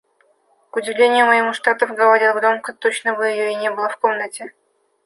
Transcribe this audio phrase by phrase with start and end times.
[0.71, 4.51] К удивлению моему, Шатов говорил громко, точно бы ее и не было в комнате.